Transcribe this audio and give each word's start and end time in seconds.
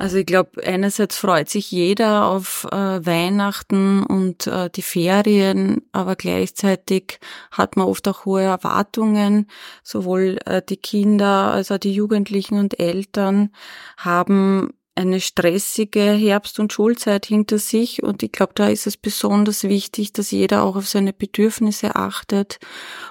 Also 0.00 0.18
ich 0.18 0.26
glaube, 0.26 0.64
einerseits 0.64 1.16
freut 1.18 1.48
sich 1.48 1.72
jeder 1.72 2.26
auf 2.26 2.68
äh, 2.70 3.04
Weihnachten 3.04 4.04
und 4.04 4.46
äh, 4.46 4.70
die 4.70 4.82
Ferien, 4.82 5.82
aber 5.90 6.14
gleichzeitig 6.14 7.18
hat 7.50 7.76
man 7.76 7.88
oft 7.88 8.06
auch 8.06 8.24
hohe 8.24 8.42
Erwartungen. 8.42 9.48
Sowohl 9.82 10.38
äh, 10.44 10.62
die 10.62 10.76
Kinder 10.76 11.52
als 11.52 11.72
auch 11.72 11.78
die 11.78 11.92
Jugendlichen 11.92 12.60
und 12.60 12.78
Eltern 12.78 13.50
haben 13.96 14.70
eine 14.98 15.20
stressige 15.20 16.00
Herbst- 16.00 16.58
und 16.58 16.72
Schulzeit 16.72 17.26
hinter 17.26 17.58
sich 17.58 18.02
und 18.02 18.24
ich 18.24 18.32
glaube, 18.32 18.52
da 18.56 18.68
ist 18.68 18.88
es 18.88 18.96
besonders 18.96 19.62
wichtig, 19.62 20.12
dass 20.12 20.32
jeder 20.32 20.64
auch 20.64 20.74
auf 20.74 20.88
seine 20.88 21.12
Bedürfnisse 21.12 21.94
achtet 21.94 22.58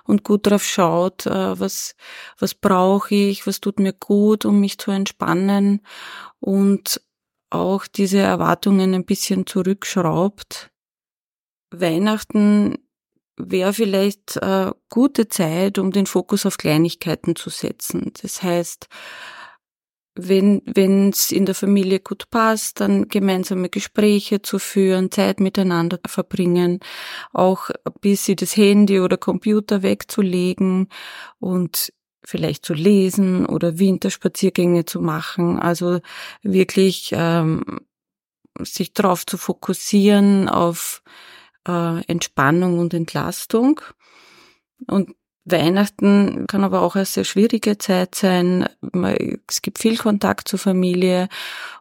und 0.04 0.26
gut 0.26 0.45
darauf 0.45 0.66
schaut, 0.66 1.26
äh, 1.26 1.59
was, 1.59 1.95
was 2.38 2.54
brauche 2.55 3.16
ich, 3.16 3.48
was 3.48 3.62
tut 3.62 3.80
mir 3.80 3.94
gut, 3.94 4.44
um 4.44 4.59
mich 4.59 4.78
zu 4.78 4.92
entspannen 4.92 5.81
und 6.42 7.02
auch 7.50 7.88
diese 7.88 8.20
Erwartungen 8.20 8.94
ein 8.94 9.06
bisschen 9.06 9.48
zurückschraubt. 9.48 10.70
Weihnachten 11.72 12.80
wäre 13.38 13.72
vielleicht 13.72 14.36
äh, 14.38 14.72
gute 14.90 15.30
Zeit, 15.30 15.78
um 15.78 15.92
den 15.92 16.06
Fokus 16.06 16.45
auf 16.45 16.58
Kleinigkeiten 16.58 17.38
zu 17.38 17.50
setzen. 17.50 18.12
Das 18.22 18.44
heißt, 18.44 18.90
wenn 20.17 21.09
es 21.09 21.31
in 21.31 21.45
der 21.45 21.55
Familie 21.55 21.99
gut 21.99 22.30
passt, 22.30 22.80
dann 22.80 23.08
gemeinsame 23.08 23.70
Gespräche 23.70 24.41
zu 24.41 24.59
führen, 24.59 25.12
Zeit 25.12 25.39
miteinander 25.39 25.99
verbringen, 26.05 26.80
auch 27.34 27.70
bis 28.02 28.25
sie 28.25 28.35
das 28.35 28.58
Handy 28.58 28.99
oder 28.99 29.17
Computer 29.17 29.84
wegzulegen 29.84 30.89
und 31.39 31.94
vielleicht 32.23 32.66
zu 32.66 32.73
lesen 32.73 33.45
oder 33.45 33.80
Winterspaziergänge 33.80 34.86
zu 34.86 35.00
machen. 35.00 35.59
Also 35.59 36.00
wirklich 36.42 37.11
ähm, 37.14 37.80
sich 38.59 38.94
darauf 38.94 39.25
zu 39.25 39.38
fokussieren 39.38 40.49
auf 40.49 41.03
äh, 41.67 42.02
Entspannung 42.05 42.80
und 42.80 42.94
Entlastung. 42.94 43.81
Und 44.88 45.16
Weihnachten 45.52 46.45
kann 46.48 46.64
aber 46.64 46.81
auch 46.81 46.95
eine 46.95 47.06
sehr 47.06 47.23
schwierige 47.23 47.78
Zeit 47.78 48.16
sein. 48.16 48.67
Es 49.48 49.62
gibt 49.62 49.80
viel 49.80 49.98
Kontakt 49.98 50.48
zur 50.48 50.59
Familie 50.59 51.30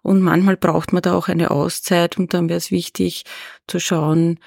und 0.03 0.21
manchmal 0.21 0.57
braucht 0.57 0.93
man 0.93 1.03
da 1.03 1.15
auch 1.15 1.29
eine 1.29 1.51
Auszeit 1.51 2.19
und 2.19 2.33
dann 2.35 2.49
wäre 2.49 2.59
es 2.59 2.71
wichtig 2.71 3.25
zu 3.67 3.81
schauen, 3.81 4.39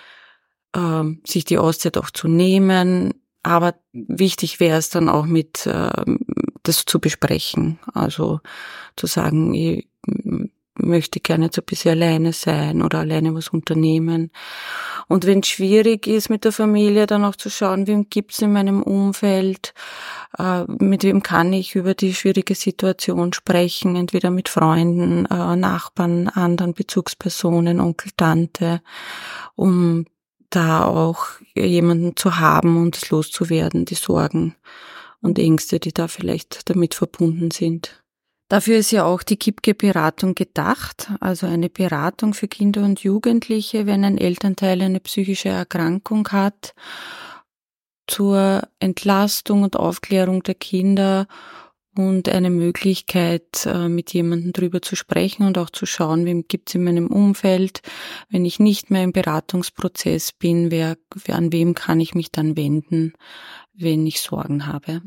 äh, 0.73 1.03
sich 1.25 1.45
die 1.45 1.57
Auszeit 1.57 1.97
auch 1.97 2.11
zu 2.11 2.27
nehmen. 2.27 3.13
Aber 3.43 3.75
wichtig 3.93 4.59
wäre 4.59 4.77
es 4.77 4.89
dann 4.89 5.09
auch 5.09 5.25
mit 5.25 5.65
äh, 5.65 5.91
das 6.63 6.85
zu 6.85 6.99
besprechen. 6.99 7.79
Also 7.93 8.39
zu 8.95 9.07
sagen, 9.07 9.53
ich 9.53 9.87
möchte 10.75 11.19
gerne 11.19 11.45
jetzt 11.45 11.57
ein 11.57 11.65
bisschen 11.65 11.91
alleine 11.91 12.33
sein 12.33 12.81
oder 12.81 12.99
alleine 12.99 13.33
was 13.33 13.49
unternehmen. 13.49 14.31
Und 15.09 15.25
wenn 15.25 15.39
es 15.39 15.47
schwierig 15.47 16.05
ist 16.05 16.29
mit 16.29 16.45
der 16.45 16.51
Familie, 16.51 17.07
dann 17.07 17.25
auch 17.25 17.35
zu 17.35 17.49
schauen, 17.49 17.87
wem 17.87 18.09
gibt's 18.11 18.43
in 18.43 18.53
meinem 18.53 18.83
Umfeld, 18.83 19.73
äh, 20.37 20.65
mit 20.67 21.03
wem 21.03 21.23
kann 21.23 21.51
ich 21.51 21.75
über 21.75 21.95
die 21.95 22.13
schwierige 22.13 22.53
Situation 22.53 23.33
sprechen, 23.33 23.95
entweder 23.95 24.29
mit 24.29 24.49
Freunden, 24.49 25.25
äh, 25.25 25.55
Nachbarn, 25.55 26.27
anderen 26.27 26.75
Bezugspersonen, 26.75 27.81
Onkel, 27.81 28.11
Tante, 28.15 28.81
um 29.55 30.05
da 30.51 30.85
auch 30.85 31.25
jemanden 31.55 32.15
zu 32.15 32.37
haben 32.37 32.77
und 32.77 33.09
loszuwerden, 33.09 33.85
die 33.85 33.95
Sorgen 33.95 34.55
und 35.21 35.39
Ängste, 35.39 35.79
die 35.79 35.91
da 35.91 36.07
vielleicht 36.07 36.69
damit 36.69 36.93
verbunden 36.93 37.49
sind. 37.49 38.03
Dafür 38.49 38.77
ist 38.77 38.89
ja 38.89 39.05
auch 39.05 39.21
die 39.21 39.37
KIPGE-Beratung 39.37 40.33
gedacht, 40.33 41.11
also 41.19 41.45
eine 41.45 41.69
Beratung 41.69 42.33
für 42.33 42.47
Kinder 42.47 42.83
und 42.83 43.03
Jugendliche, 43.03 43.85
wenn 43.85 44.03
ein 44.03 44.17
Elternteil 44.17 44.81
eine 44.81 44.99
psychische 44.99 45.49
Erkrankung 45.49 46.27
hat, 46.29 46.73
zur 48.07 48.63
Entlastung 48.79 49.61
und 49.61 49.75
Aufklärung 49.75 50.41
der 50.41 50.55
Kinder 50.55 51.27
und 51.95 52.27
eine 52.27 52.49
Möglichkeit, 52.49 53.67
äh, 53.67 53.87
mit 53.87 54.13
jemandem 54.13 54.51
drüber 54.51 54.81
zu 54.81 54.95
sprechen 54.95 55.45
und 55.45 55.59
auch 55.59 55.69
zu 55.69 55.85
schauen, 55.85 56.25
wem 56.25 56.45
gibt's 56.47 56.73
in 56.73 56.83
meinem 56.83 57.07
Umfeld, 57.07 57.81
wenn 58.29 58.45
ich 58.45 58.59
nicht 58.59 58.89
mehr 58.89 59.03
im 59.03 59.11
Beratungsprozess 59.11 60.31
bin, 60.31 60.71
wer, 60.71 60.97
an 61.27 61.53
wem 61.53 61.75
kann 61.75 61.99
ich 61.99 62.15
mich 62.15 62.31
dann 62.31 62.57
wenden, 62.57 63.13
wenn 63.73 64.07
ich 64.07 64.21
Sorgen 64.21 64.65
habe. 64.65 65.03